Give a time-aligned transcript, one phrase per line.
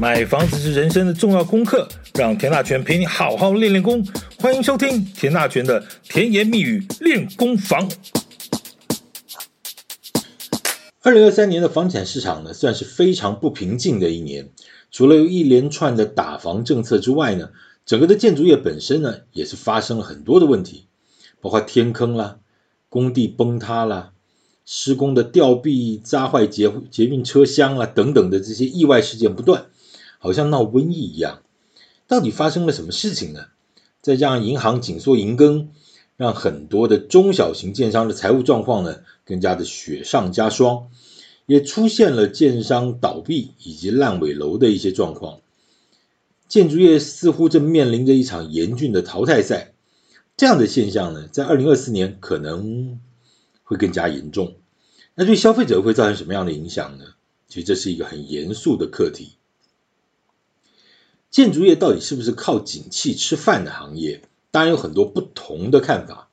[0.00, 4.06] 买房子是人生的重要功课，让田大权陪你好好练练功。
[4.38, 7.90] 欢迎收听田大权的甜言蜜语练功房。
[11.02, 14.50] 二零二三年的房产市场呢，算是非常不平静的一年。
[14.92, 17.50] 除了有一连串的打房政策之外呢，
[17.84, 20.86] 整个的建筑业本身呢，也是发生了很多的问题，
[21.40, 22.38] 包括天坑啦、
[22.88, 24.12] 工地崩塌啦、
[24.64, 29.66] 施工的吊臂扎坏捷捷运车厢啦等等的这些意外事件不断。
[30.18, 31.42] 好像闹瘟疫一样，
[32.06, 33.46] 到底发生了什么事情呢？
[34.00, 35.70] 再加上银行紧缩银根，
[36.16, 40.88] 让很多的中小型建商的财务状况呢，更加的雪上加霜，
[41.46, 45.40] 也出现了建商倒闭以及烂尾楼的一些状况。
[46.46, 49.72] 建筑业似乎正面临着一场严峻的淘汰赛，
[50.36, 53.00] 这样的现象呢，在二零二四年可能
[53.64, 54.54] 会更加严重。
[55.14, 57.04] 那对消费者会造成什么样的影响呢？
[57.48, 59.37] 其实这是一个很严肃的课题。
[61.30, 64.22] 建筑业到底是不是靠景气吃饭的行业？
[64.50, 66.30] 当然有很多不同的看法。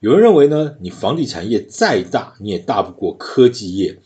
[0.00, 3.98] 有人认为呢，你房地产业再大，你也大不过科技业。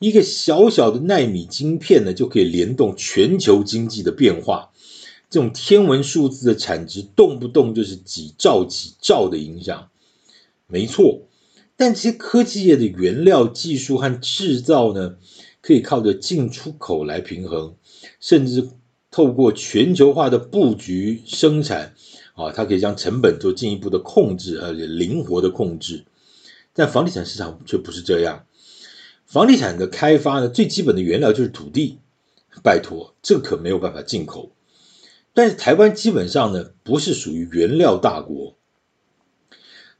[0.00, 4.72] 一个小小的纳米晶片呢，就可以联动全球经济的变化。
[5.30, 9.90] 这种天文数字的产值，动不动就是几兆几兆的影响。
[10.66, 11.28] 没错，
[11.76, 15.14] 但这些科技业的原料技术和制造呢，
[15.60, 17.76] 可以靠着进出口来平衡，
[18.18, 18.68] 甚至。
[19.12, 21.94] 透过全球化的布局生产，
[22.34, 26.04] 啊，它可以将成本做进一步的控制，而且灵活的控制。
[26.72, 28.46] 但房地产市场却不是这样。
[29.26, 31.98] 房地产的开发呢，最基本的原料就是土地。
[32.62, 34.50] 拜托，这可没有办法进口。
[35.34, 38.56] 但是台湾基本上呢，不是属于原料大国。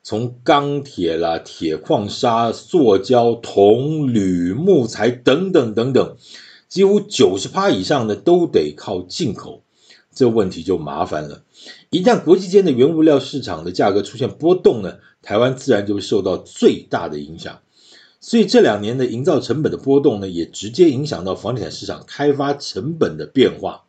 [0.03, 6.17] 从钢铁啦、铁矿砂、塑胶、铜、铝、木材等等等等。
[6.73, 9.63] 几乎九十趴以上的都得靠进口，
[10.15, 11.45] 这问题就麻烦了。
[11.91, 17.61] 一旦国际间的原物料市场的价格出现波动呢，台湾自然就会受到最大的影响。
[18.21, 23.83] 所以这两年的营造成本的波动呢，也直接影响到房地产市场开发成本的变化。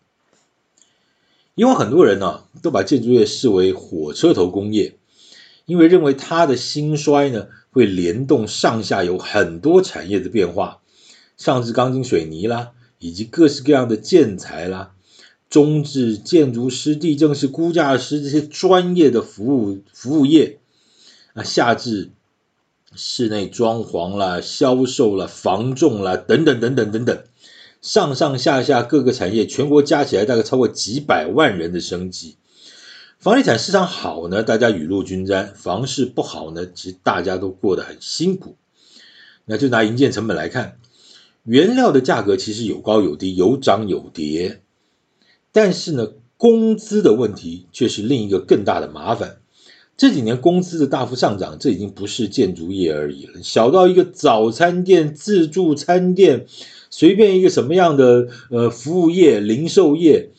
[1.55, 4.97] 因为很多人呢，都把建筑业视为火车头工业，
[5.65, 10.81] 因为认为它的兴衰呢，会联动上下游很多产业的变化。
[11.37, 14.93] 上至钢筋水泥啦，以及各式各样的建材啦，
[15.49, 20.59] 中至建筑师、地政士、估价师这些专业的服务服务业，
[21.33, 22.11] 啊，下至
[22.95, 27.23] 室内装潢啦、销售啦、房仲啦等等等等等等，
[27.81, 32.37] 上上下下各个产业，全国加起来大概超过几百万人的生计。
[33.19, 38.57] 房地产市场好呢，大家雨露均沾；房市不好呢，其实大家都过得很辛苦。
[39.45, 40.77] 那就拿营建成本来看。
[41.43, 44.61] 原料的价格其实有高有低，有涨有跌，
[45.51, 49.37] 但是呢，工资的问题却是另一个更大的麻烦。
[49.97, 53.43] 这几年工资的大幅上涨，这已经不是建筑业而已了。
[53.43, 56.45] 小到一个早餐店、自助餐店，
[56.89, 60.29] 随便一个什么样的呃服务业、零售业，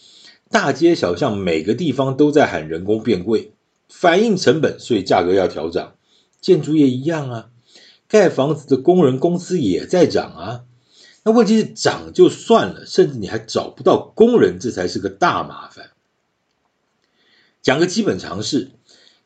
[0.51, 3.53] 大街小巷每个地方都在喊人工变贵，
[3.89, 5.95] 反映成本，所以价格要调涨。
[6.41, 7.51] 建筑业一样啊，
[8.09, 10.63] 盖房子的工人工资也在涨啊。
[11.25, 15.91] 那问题是涨就算了，甚至你还找不到工人，这才是个大麻烦。
[17.63, 18.71] 讲个基本常识，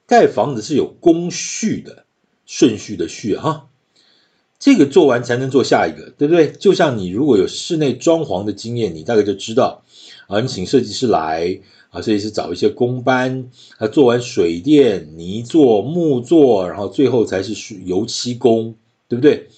[0.06, 2.04] 盖房子是有工序的，
[2.47, 3.69] 顺序的序哈。
[4.60, 6.53] 这个做完才能做下一个，对不对？
[6.53, 9.82] 就像你如果有室内装潢的经验，你大概就知道
[10.28, 18.76] 啊，你请设计师来啊，设计师找一些工班啊，做完水电、泥作、木作，然后最后才是油漆工，
[19.08, 19.49] 对不对？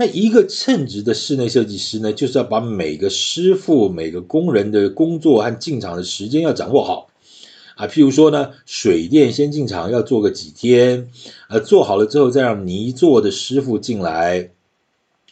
[0.00, 7.10] 那一个称职的室内设计师呢，就是要把每个师傅、每个工人的工作和进场的时间要掌握好
[7.74, 7.86] 啊。
[7.86, 11.10] 譬如说呢，水电先进场要做个几天，
[11.50, 14.52] 呃，做好了之后再让泥做的师傅进来，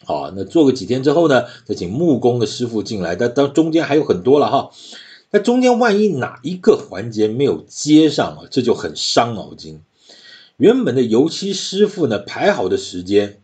[0.05, 3.15] 好，那做个几天之后呢，再请木工的师傅进来。
[3.15, 4.69] 但当中间还有很多了哈，
[5.31, 9.81] 那中间万一哪一个环节没有接上啊，这就很伤脑筋。
[10.57, 13.41] 原本的油漆师傅呢，排好的时间。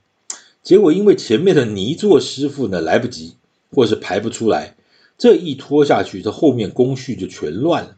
[0.66, 3.36] 结果因为前面的泥作师傅呢来不及，
[3.72, 4.76] 或是排不出来，
[5.16, 7.98] 这一拖下去，这后面工序就全乱了。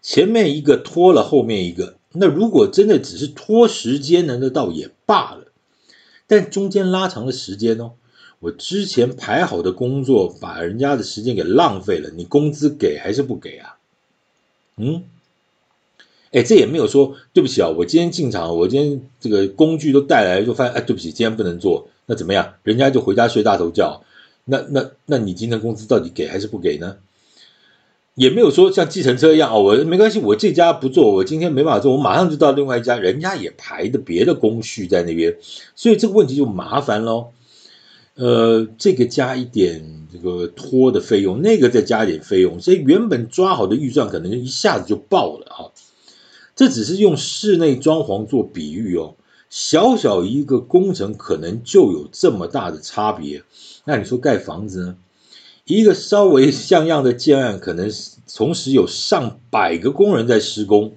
[0.00, 5.52] 前面一个拖了，后面一个，那如果真的只是拖时间呢，那倒也罢了。
[6.26, 7.92] 但中间拉长了时间哦，
[8.40, 13.76] 我之前排好的工作，把人家的时间给浪费了，你工资给还是不给啊？
[14.78, 15.04] 嗯，
[16.32, 22.54] 哎，这也没有说对不起啊，我今天进场，我今天这个工具都带来，就发现哎，对不起，今天不能做，那怎么样？
[22.62, 24.02] 人家就回家睡大头觉，
[24.46, 26.96] 那那那你今天工资到底给还是不给呢？
[28.14, 35.36] 也没有说像计程车一样哦，我没关系，我这家不做，我今天没办法做，我马上就到另外一家，人家也排的别的工序在那边，
[35.74, 37.28] 所以这个问题就麻烦喽。
[38.14, 45.60] 呃，这个加一点这个拖的费用，那个再加一点费用，所以原本抓好的预算可能就一下子就爆了啊。
[46.62, 49.16] 这只是用室内装潢做比喻哦，
[49.50, 53.42] 小小一个工程可能就有这么大的差别。
[53.84, 54.96] 那你说盖房子呢？
[55.64, 57.90] 一个稍微像样的建案，可能
[58.32, 60.92] 同时有上百个工人在施工，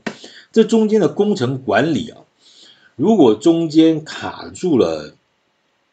[0.51, 2.21] 这中间的工程管理啊，
[2.95, 5.15] 如果中间卡住了，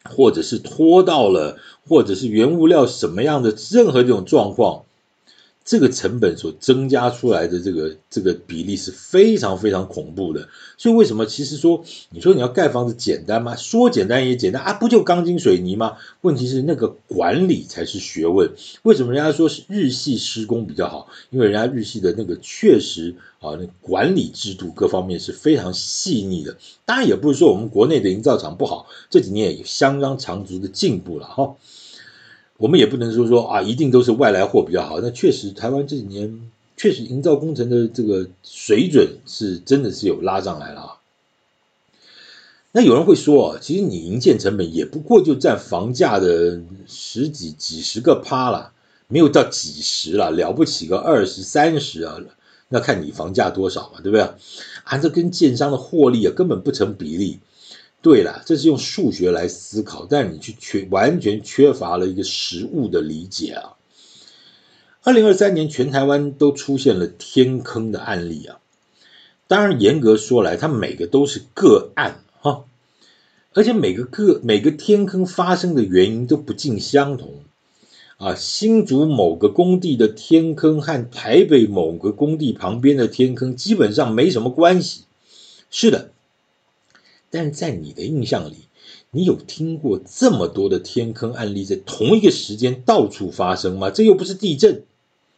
[0.04, 1.56] 或者是拖到了，
[1.88, 4.82] 或者是原物料什么样的任何这种状况。
[5.64, 13.54] 这个成本所增加出来的这个这个比例是非常非常恐怖的，所以为什么其实说你说你要盖房子简单吗？
[13.54, 15.96] 说简单也简单啊，不就钢筋水泥吗？
[16.22, 18.50] 问题是那个管理才是学问。
[18.82, 21.08] 为什么人家说是日系施工比较好？
[21.30, 26.56] 因为人家日系的那个确实啊，那管理制度各方面是非常细腻的。
[26.84, 31.54] 当然也不是说我们国内的营造厂不好，这几年也相当长足的进步了哈。
[32.58, 35.00] 我们也不能说说啊，一定都是外来货比较好。
[35.00, 40.92] 那确实，台湾这几年确实营造工程的这个水准是真的是有拉上来了啊。
[42.70, 48.72] 那有人会说，其实你营建成本也不过就占房价的十几几十个趴了，
[49.08, 52.18] 没有到几十了，了不起个二十三十啊，
[52.68, 54.22] 那看你房价多少嘛，对不对？
[54.84, 57.40] 啊，这跟建商的获利啊根本不成比例。
[58.02, 63.74] 对了，这是用数学来思考，但你去缺完全缺乏了一个实物的理解啊。
[65.04, 68.58] 二零二三年全台湾都出现了天坑的案例啊，
[69.46, 72.64] 当然严格说来，它每个都是个案哈，
[73.52, 77.44] 而且每个个每个天坑发生的原因都不尽相同
[78.16, 78.34] 啊。
[78.34, 85.04] 新竹某个工地的天坑和台北某个工地旁边的天坑基本上没什么关系，
[85.70, 86.10] 是的。
[87.32, 88.56] 但在你的印象里，
[89.10, 93.90] 你有听过这么多的天坑案例在同一个时间到处发生吗？
[93.90, 94.84] 这又不是地震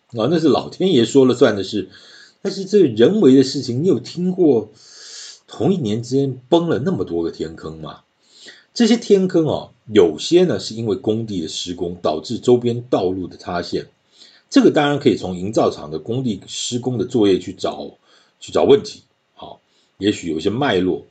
[0.09, 1.89] 啊，那是老天爷说了算的事。
[2.43, 4.71] 但是这人为的事情，你有听过
[5.47, 8.01] 同一年之间崩了那么多个天坑吗？
[8.75, 13.87] 这些天坑啊，有些呢是因为工地的施工导致周边道路的塌陷，
[14.51, 17.93] 这个当然可以从营造厂的工地施工的作业去找
[18.41, 19.05] 去找问题。
[19.35, 19.61] 好，
[19.99, 21.07] 也许有些脉络。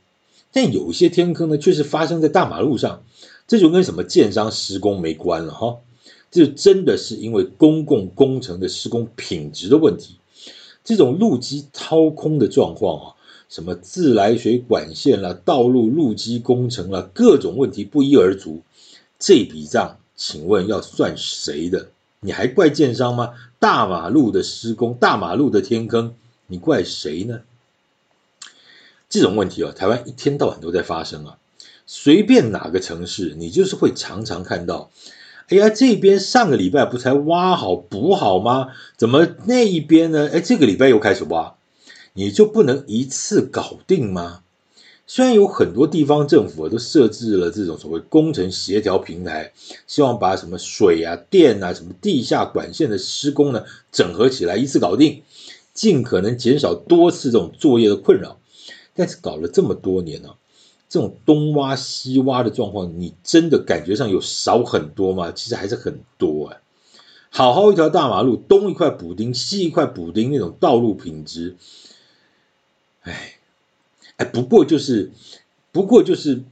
[0.53, 3.03] 但有些天坑呢，却是发生在大马路上，
[3.47, 5.77] 这就跟什么建商施工没关了哈，
[6.31, 10.17] 这真的是因为公共工程的施工品质的问题。
[10.83, 13.15] 这种路基掏空的状况啊，
[13.50, 18.61] 什么自来水管线啦、道路路基工程啦，各种问题不一而足。
[19.17, 21.88] 这笔账，请问要算谁的？
[22.19, 23.31] 你还怪建商吗？
[23.59, 26.13] 大马路的施工，大马路的天坑，
[26.47, 27.39] 你怪谁呢？
[29.13, 31.37] 这种问题啊，台湾一天到晚都在发生啊。
[31.85, 34.89] 随便哪个城市，你就是会常常看到。
[35.49, 38.69] 哎呀，这边上个礼拜不才挖好补好吗？
[38.97, 40.31] 怎么那一边呢？
[40.33, 41.53] 哎，这个礼拜又开始挖，
[42.13, 44.41] 你就不能一次搞定吗？
[45.05, 49.53] 虽然有很多地方政府都设置了这种所谓工程协调平台，
[49.85, 55.21] 希望把什么水啊、电啊、什么地下管线的施工呢整合起来一次搞定，
[55.71, 58.39] 尽可能减少多次这种作业的困扰。
[58.95, 60.35] 但是搞了这么多年呢、啊，
[60.90, 65.31] 这种东挖西挖的状况，你真的感觉上有少很多吗？
[65.31, 66.57] 其实还是很多啊。
[67.30, 71.56] 好好一条大马路，东一块补丁，西一块补丁，那种道路品质，
[73.02, 73.40] 哎，
[74.18, 75.09] 哎，不过就是，
[75.71, 76.44] 不过就是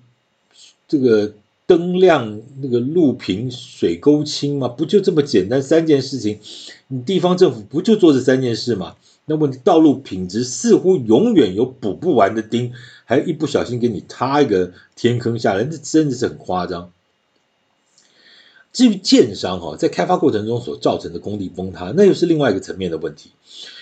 [0.88, 1.34] 这个
[1.68, 6.40] 灯亮，那个路平，水沟清嘛，不就这么简单三件事情？
[6.88, 8.96] 你地方政府不就做这三件事吗？
[9.26, 12.74] 那问题，道路品质似乎永远有补不完的钉，
[13.06, 16.92] 还一不小心给你塌一个天坑下来，这真的是很夸张。
[18.74, 23.32] 至于建商哈，在开发过程中所造成的工地崩塌，那又是另外一个层面的问题。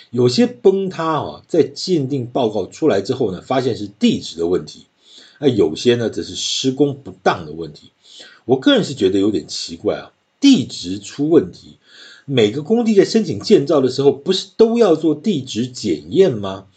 [0.10, 4.88] 有些崩塌啊，在鉴定报告出来之后呢，发现是地质的问题；
[5.39, 7.91] 那有些呢，则是施工不当的问题。
[8.46, 11.77] 我个人是觉得有点奇怪啊，地质出问题，
[12.31, 16.67] 每个工地在申请建造的时候，不是都要做地质检验吗？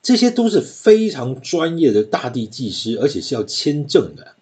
[0.00, 4.36] 这些都是非常专业的大地技师，而且是要签证的。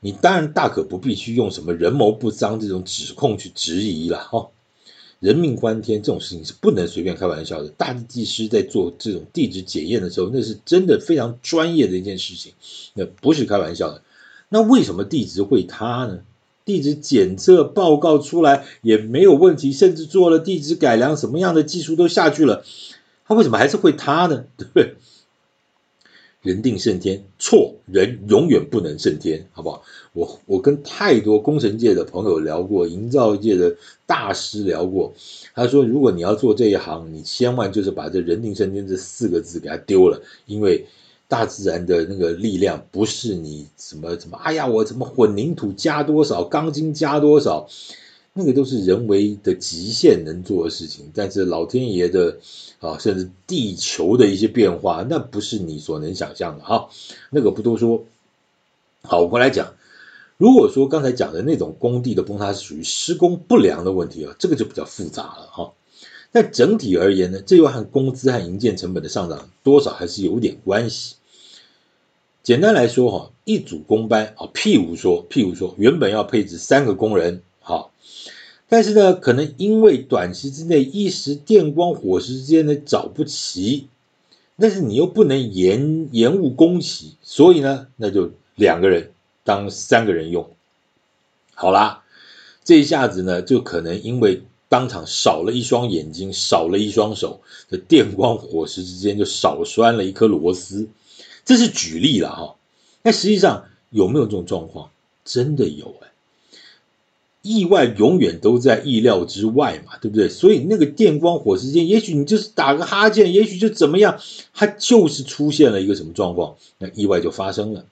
[0.00, 4.48] 你当然大可不必去用什么人谋不臧这种指控去质疑了哈。
[5.20, 7.68] 人命关天这种事情是不能随便开玩笑的。
[7.68, 12.54] 大地技师在做这种地质检验的时候，那是真的非常专业的一件事情，
[12.94, 14.02] 那不是开玩笑的。
[14.48, 16.20] 那为什么地质会塌呢？
[16.70, 22.62] 地质检测报告出来也没有问题，甚至做了地质改良，什么样的技术都下去了，
[23.26, 24.44] 它为什么还是会塌呢？
[24.56, 24.94] 对不对？
[26.42, 29.82] 人定胜天，错，人永远不能胜天，好不好？
[30.12, 35.12] 我我跟太多工程界的朋友聊过，营造界的大师聊过，
[35.54, 40.86] 他说，如果你要做这一行，你千万就是把这“人定胜天”这四个字给他丢了，因为
[41.30, 47.68] 大自然的那个力量不是你什么什么，哎呀，我怎么混凝土加多少，钢筋加多少。
[48.32, 52.38] 那个都是人为的极限能做的事情，但是老天爷的
[52.80, 56.86] 啊，甚至地球的一些变化，那不是你所能想象的啊。
[57.30, 58.04] 那个不多说。
[59.02, 59.74] 好，我们来讲，
[60.36, 65.72] 如果说刚才讲的那种工地的崩塌是属于施工不良的问题啊，这个就比较复杂了哈。
[66.32, 71.16] 但整体而言呢，这又和工资和营建成本的上涨多少还是有点关系。
[72.42, 77.92] 简单来说哈，一组工班啊，譬如说，譬如说，原本要配置三个工人，好。
[78.68, 83.88] 但是呢，可能因为短期之内一时电光火石之间呢找不齐，
[84.56, 89.10] 但是你又不能延延误工期，所以呢，那就两个人
[89.44, 90.48] 当三个人用。
[91.54, 92.04] 好啦，
[92.64, 100.88] 这一下子呢，就可能因为当场少了一双眼睛，少了一双手，这电光火石之间就少拴了一颗螺丝。
[101.44, 102.56] 这是举例了哈，
[103.02, 104.90] 那实际上有没有这种状况？
[105.24, 106.08] 真的有哎。
[107.42, 110.28] 意外永远都在意料之外嘛，对不对？
[110.28, 114.20] 所以那个电光火石间，也许你就是打个哈欠，也许就怎么样，
[114.52, 117.86] 它就是出现了一个什么状况，那意外就发生了。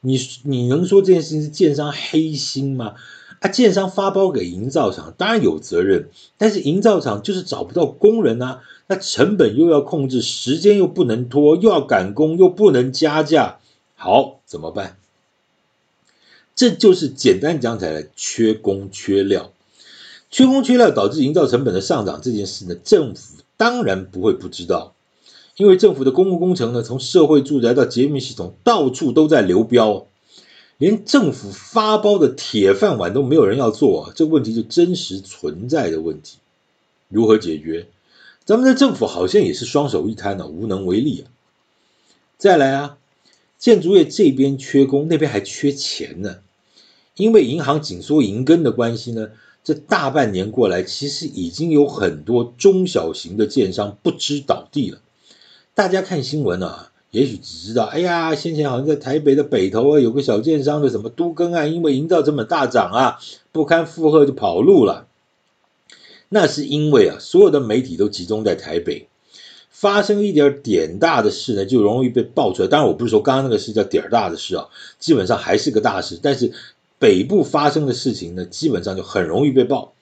[0.00, 2.94] 你你能说这件事情是建商黑心吗？
[3.40, 13.58] 啊，建商发包给营造厂，当然有责任，但是营造厂就是找不到工人啊，那成本又要控制，时间又不能拖，又要赶工，又不能加价，
[13.94, 14.96] 好，怎么办？
[16.56, 19.52] 这就是简单讲起来，缺工缺料，
[20.28, 24.94] 缺工缺料导致营造成本的上涨这件事呢，政府当然不会不知道，
[25.56, 30.08] 因为政府的公共工程呢，从社会住宅到捷运系统，到处都在流标，
[30.78, 36.38] 连政府发包的铁饭碗都没有人要做啊，这问题就真实存在的问题，
[37.08, 37.88] 如何解决？
[38.44, 41.28] 咱们的政府好像也是双手一摊呢，无能为力啊。
[42.38, 42.96] 再来啊，
[43.58, 46.38] 建筑业这边缺工，那边还缺钱呢。
[47.16, 49.30] 因为银行紧缩银根的关系呢，
[49.64, 55.00] 这大半年过来，其实已经有很多中小型的建商不知倒地了。
[55.74, 63.18] 大家看新闻啊，也许只知道，哎呀，先前好像在台北的北投啊，有个小建商的什么都更啊，因为营造成本大涨啊，
[63.52, 65.06] 不堪负荷就跑路了。
[66.28, 69.08] 那是因为啊，所有的媒体都集中在台北，
[69.70, 72.68] 发生一点点大的事呢，就容易被爆出来。
[72.68, 76.52] 当然，我不是说刚刚那个事叫点大的事啊，基本上还是个大事，但是。
[77.00, 79.92] 北部发生的事情呢，基本上就很容易被爆。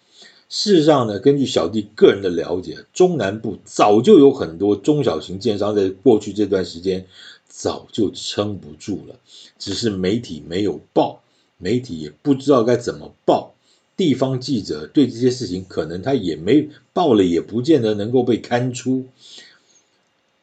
[0.48, 7.04] 事实上呢，根据小弟个人的了解，中南部早就有很多中小型建商在过去这段时间
[7.48, 9.16] 早就撑不住了，
[9.58, 11.20] 只是媒体没有报，
[11.58, 13.54] 媒体也不知道该怎么报。
[13.96, 19.06] 地方记者对这些事情可能他也没报了，也不见得能够被刊出。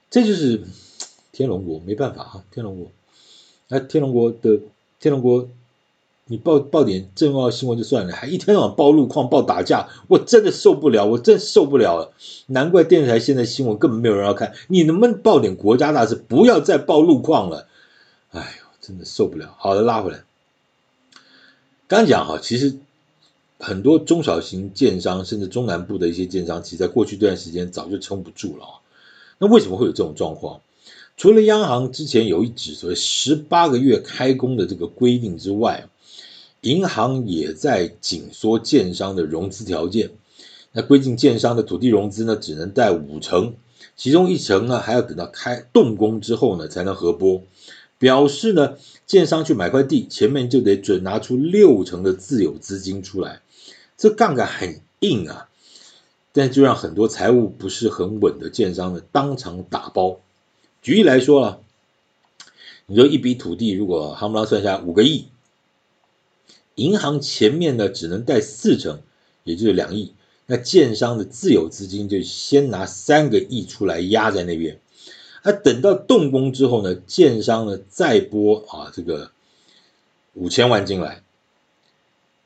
[0.09, 0.61] 这就是
[1.31, 2.91] 天龙国，没办法啊，天龙国。
[3.69, 4.59] 那天龙国的
[4.99, 5.47] 天龙国。
[6.25, 12.13] 你报报点重要新闻就算了，还一天到晚报路况、报打架，我真的受不了，我真受不了了。
[12.47, 17.67] 难怪电视台现在新闻根本没有人要看，你能不能报点国家大事，不要再报路况了？
[18.31, 19.53] 哎呦，真的受不了。
[19.57, 20.23] 好的，拉回来。
[21.87, 22.77] 刚讲哈，其实
[23.59, 28.71] 很多中小型建商，甚至中南部的一些建商，其实在过去这段时间早就撑不住了啊。
[29.39, 30.61] 那为什么会有这种状况？
[31.17, 35.87] 除了央行之前有一纸所谓十八个月开工的这个规定之外，
[36.63, 40.11] 银行也在紧缩建商的融资条件，
[40.71, 43.55] 那规定建商的土地融资呢，只能贷五成，
[43.97, 47.43] 其中一成呢还要等到开动工之后呢才能核拨，
[47.99, 53.41] 表示呢建商去买块地，前面就得准拿出六成的自有资金出来，
[53.97, 55.49] 这杠杆很硬啊，
[56.31, 60.21] 但就让很多财务不是很稳的建商呢当场打包。
[60.81, 61.59] 举例来说啊，
[62.85, 65.25] 你说一笔土地如果夯不啷算下五个亿。
[66.75, 69.01] 银行前面呢只能贷四成，
[69.43, 70.13] 也就是两亿，
[70.47, 74.79] 那建商的自有资金就先拿三个亿出来压在那边，
[75.43, 79.31] 那，等到动工之后呢，建商呢再拨啊这个
[80.33, 81.21] 五千万进来，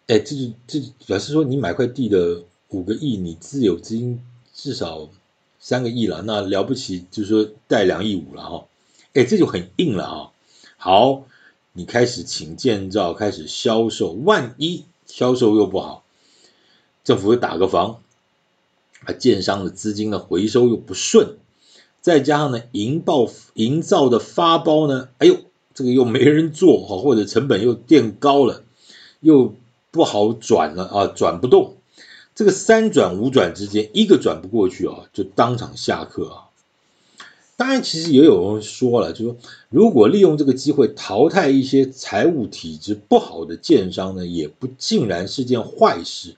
[0.07, 4.21] 哎，这就这表示说你买块地的五个亿，你自有资金
[4.53, 5.09] 至少
[5.59, 8.65] 三个亿了，那了不起就是说贷两亿五了哈，
[9.13, 10.31] 哎，这就很硬了啊，
[10.75, 11.23] 好。
[11.77, 16.03] 你开始请建造，开始销售，万一销售又不好，
[17.03, 18.01] 政府会打个房，
[19.05, 21.37] 啊，建商的资金的回收又不顺，
[22.01, 25.37] 再加上呢，营报营造的发包呢，哎呦，
[25.75, 28.63] 这个又没人做，哈，或者成本又垫高了，
[29.19, 29.53] 又
[29.91, 31.77] 不好转了啊，转不动，
[32.33, 36.46] 这个三转五转之间，一个转不过去啊，就当场下课啊。
[37.57, 39.35] 当然，其实也有人说了，就说
[39.69, 46.35] 如果利用这个机会淘汰一些财务体质不好的建商呢，也不尽然是件坏事。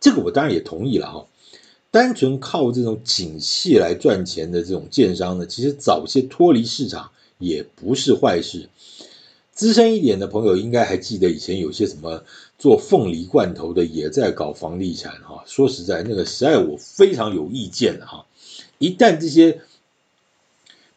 [0.00, 1.26] 这个我当然也同意了哈。
[1.92, 8.68] 单纯靠这种景气来赚钱的这种建商呢，其实早些脱离市场也不是坏事。
[9.52, 12.24] 资深一点的朋友应该还记得以前有些什么
[12.58, 15.44] 做凤梨罐头的也在搞房地产哈。
[15.46, 18.26] 说实在，那个实在我非常有意见的哈。
[18.78, 19.60] 一旦这些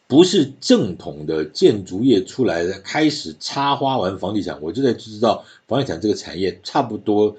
[0.09, 7.37] 不是正统的建筑业出来的，开始插花玩房地产，我就在知道房地产这个产业差不多，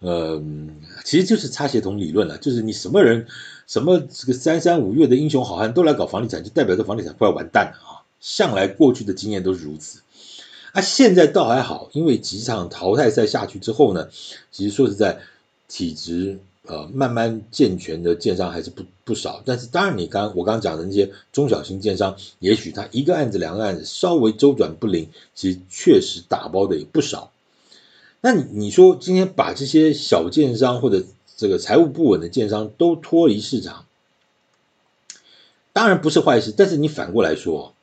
[0.00, 0.38] 呃，
[1.02, 3.26] 其实就是擦鞋童理论了，就是你什么人，
[3.66, 8.04] 什么这个三山五岳的英雄好汉都来搞房地产，就代表这房地产快要完蛋了啊！
[8.20, 10.00] 向来过去的经验都是如此，
[10.72, 14.10] 啊，现在倒还好，因为几场淘汰赛下去之后呢，
[14.52, 15.20] 其实说实在，
[15.68, 16.38] 体质。
[16.70, 27.32] 呃，慢慢健全的建商还是不不少，但是当然，你刚我刚刚讲的那些中小型建商，也许他一个案子两个案子稍微周转不灵，其实确实打包的也不少。
[28.20, 31.02] 那你说今天把这些小建商或者
[31.36, 33.86] 这个财务不稳的建商都脱离市场，
[35.72, 37.74] 当然不是坏事，但是你反过来说，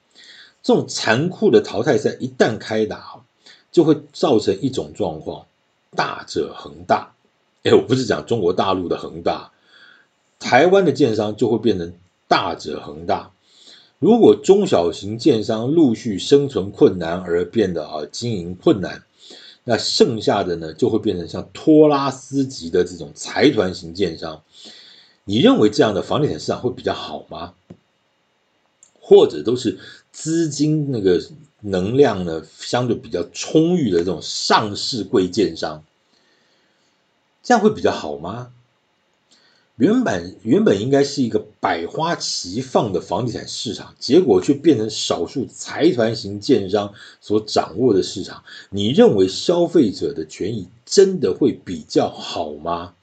[0.63, 3.21] 这种残酷的淘汰赛一旦开打，
[3.69, 5.45] 就会造成一种状况，
[5.93, 7.12] 大者恒大。
[7.73, 9.51] 我不是讲中国大陆的恒大，
[10.39, 11.93] 台湾的建商就会变成
[12.27, 13.32] 大者恒大。
[13.99, 19.03] 如果中小型建商陆续生存困难而变得啊经营困难，
[19.63, 24.43] 那剩下的呢就会变成像托拉斯级的这种财团型建商。
[25.25, 27.53] 你认为这样的房地产市场会比较好吗？
[29.01, 29.80] 或者都是
[30.12, 31.21] 资金那个
[31.62, 35.84] 能量呢相对比较充裕的这种上市贵建商？
[37.47, 38.51] 这样会比较好吗？
[39.77, 48.43] 原本原本应该是一个百花齐放的房地产市场，结果却变成少数财团型建商所掌握的市场。
[48.69, 52.95] 你认为消费者的权益真的会比较好吗？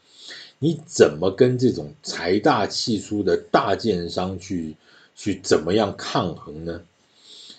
[0.58, 4.76] 你怎么跟这种财大气粗的大建商去
[5.16, 6.82] 去怎么样抗衡呢？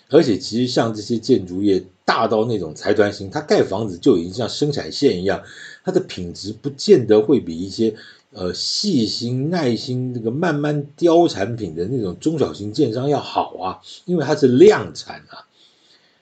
[0.08, 5.42] 而且，其实像这些建筑业大到那种财团型，它盖房子就已经像生产线一样。
[5.86, 7.94] 它的品质不见得会比一些
[8.32, 15.46] 呃细心耐心这个慢慢雕产品的那种中小型建商要好啊，因为它是量产啊，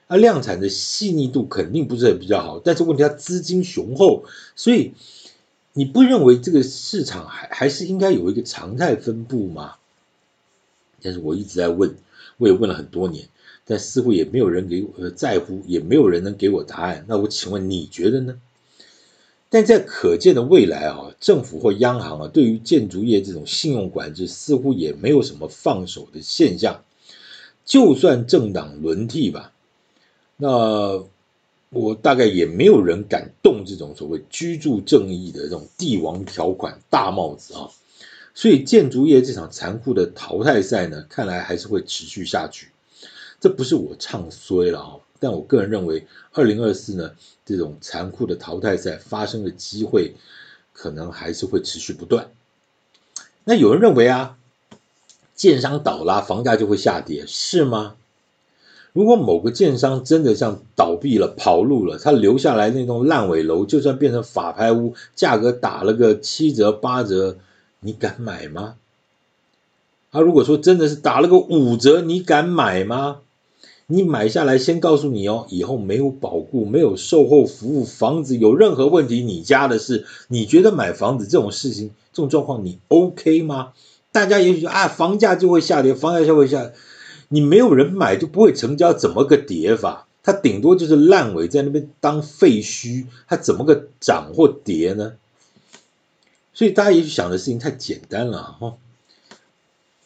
[0.06, 4.92] 啊量产的细腻度肯定不是很比较好，但是问题它资金雄厚，所以
[5.72, 9.76] 你不认为这个市场还还是应该有一个常态分布吗？
[11.00, 11.96] 但是我一直在问，
[12.36, 13.28] 我也问了很多年，
[13.64, 17.06] 但似乎也没有人给我在乎，也没有人能给我答案。
[17.08, 18.38] 那我请问你觉得呢？
[19.54, 26.82] 但在可见的未来啊，政府或央行啊，对于建筑业这种信用管制似乎也没有什么放手的现象。
[27.64, 29.52] 就算政党轮替吧，
[30.36, 31.04] 那
[31.70, 37.70] 我大概也没有人敢动这种所谓居住正义的这种帝王条款大帽子啊。
[38.34, 42.70] 所以建筑业这场残酷的淘汰赛呢，看来还是会持续下去。
[43.38, 44.96] 这不是我唱衰了啊。
[45.24, 47.12] 但我个人认为，二零二四呢，
[47.46, 50.14] 这种残酷的淘汰赛发生的机会，
[50.74, 52.28] 可能还是会持续不断。
[53.44, 54.36] 那有人认为啊，
[55.34, 57.94] 建商倒了，房价就会下跌，是吗？
[58.92, 67.38] 如果某个建商真的像倒闭了、跑路了，他留下来那栋烂尾楼，就算变成法拍屋，价格打了个七折八折，
[67.80, 68.76] 你敢买吗？
[70.10, 73.22] 啊，如果说真的是打了个五折，你敢买吗？
[73.86, 80.06] 你买下来，先告诉你哦，以后没有保固，没有售后服务，房子有任何问题，你家的事。
[80.28, 83.72] 你觉得买房子这种事情，这种状况，你 OK 吗？
[84.10, 86.72] 大家也许啊，房价就会下跌，房价就会下，
[87.28, 90.06] 你没有人买就不会成交，怎么个跌法？
[90.22, 95.12] 它顶多就是烂尾在那边当废墟，它怎么个涨或跌呢？
[96.54, 98.76] 所以大家也许想的事情太简单了哈。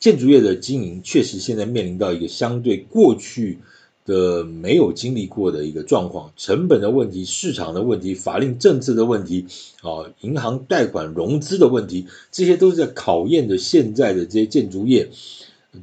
[0.01, 3.59] 建筑业的经营确实现在面临到一个相对过去
[4.07, 9.47] 的没有经历过的一个状况，成本的问题、市场的问题、法令政策的问题，
[9.83, 15.11] 啊，银行贷款融资的问题，这些都是在考验着现在的这些建筑业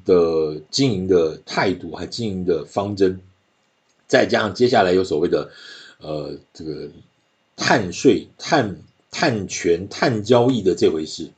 [0.05, 3.19] 的经营的态度和经营的方针，
[4.07, 5.51] 再加上接下来有所谓的
[6.01, 6.89] 呃这个
[7.55, 8.77] 碳税、碳
[9.11, 11.29] 碳权、碳交易的这回事。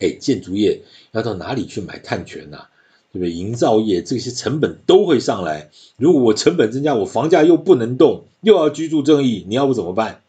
[0.00, 2.58] 哎，建筑业要到哪里去买碳权呢？
[3.12, 3.30] 对不对？
[3.30, 5.70] 营造业这些成本都会上来。
[5.96, 10.23] 如果我成本增加，我房价又不能动，又要居住正义，你要我怎么办？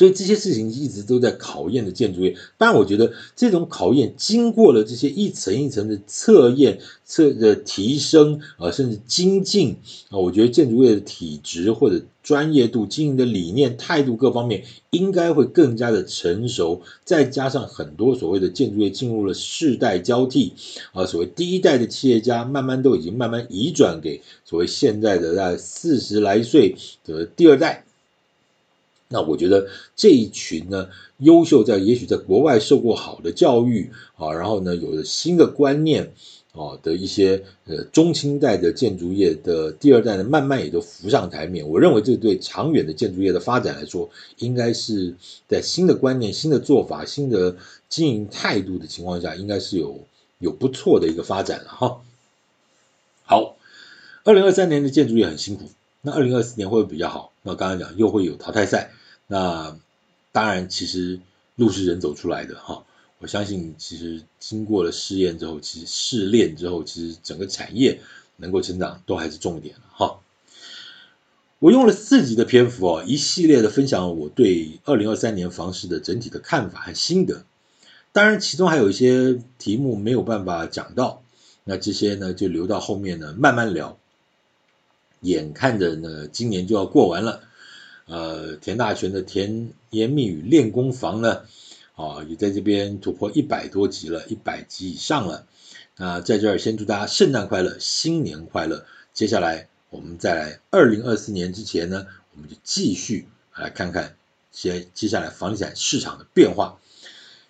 [0.00, 2.34] 所以这些事情一直都在考验的建筑业。
[2.56, 9.76] 但，我觉得这种考验经过了这些一层一层的测验、测的提升啊，甚至精进
[10.08, 16.80] 啊，我觉得建筑业的体质或者专业度、经营的理念、态度各方面应该会更加的成熟。
[17.04, 20.54] 再加上很多所谓的建筑业进入了世代交替
[20.94, 27.84] 啊，所谓第一代的企业家慢慢都已经慢慢移转给所谓现在的大概四十来岁的第二代。
[29.12, 36.12] 那我觉得这一群呢，优秀在也许在国外受过好的教育啊，然后呢，有了新的观念
[36.52, 41.68] 啊的一些呃中青代的建筑业的第二代呢，慢慢也都浮上台面。
[41.68, 45.16] 我认为这对长远的建筑业的发展来说，应该是
[45.48, 47.56] 在新的观念、新的做法、新的
[47.88, 49.98] 经营态度的情况下，应该是有
[50.38, 52.00] 有不错的一个发展了哈。
[53.24, 53.56] 好，
[54.22, 55.64] 二零二三年的建筑业很辛苦，
[56.00, 57.32] 那二零二四年会不会比较好？
[57.42, 58.92] 那刚刚讲又会有淘汰赛。
[59.30, 59.78] 那
[60.32, 61.20] 当然，其实
[61.54, 62.84] 路是人走出来的哈。
[63.20, 68.00] 我相信，其实经过了试验之后，其实试炼之后，其实整个产业
[68.36, 70.18] 能够成长，都还是重点了哈。
[71.60, 77.44] 我用了四集的篇幅哦，一系列的分享我对二零二三年房市的整体的看法和心得。
[78.10, 81.22] 当然，其中还有一些题目没有办法讲到，
[81.62, 83.96] 那这些呢就留到后面呢慢慢聊。
[85.20, 87.44] 眼看着呢，今年就要过完了。
[88.10, 91.42] 呃，田大权的甜言蜜语练功房呢，
[91.94, 95.46] 啊，也在这边突破一百多集了，一百集以上了。
[95.96, 98.84] 那在这儿先祝大家圣诞快乐，新年快乐。
[99.14, 104.16] 接下来我们再来二零二四年之前呢，我们就继续来看看
[104.50, 106.80] 接接下来房地产市场的变化。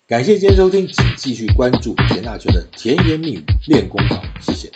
[0.07, 4.71] 感谢今天收听，请继续关注田大权的甜言蜜语练功房，谢谢。